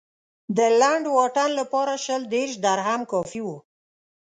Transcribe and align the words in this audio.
د 0.57 0.59
لنډ 0.79 1.05
واټن 1.17 1.49
لپاره 1.59 1.93
شل 2.03 2.21
دېرش 2.33 2.53
درهم 2.65 3.01
کافي 3.11 3.41
و. 3.43 3.47